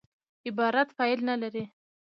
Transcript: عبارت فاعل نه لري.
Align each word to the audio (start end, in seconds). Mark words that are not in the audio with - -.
عبارت 0.47 0.87
فاعل 0.97 1.19
نه 1.29 1.35
لري. 1.41 1.65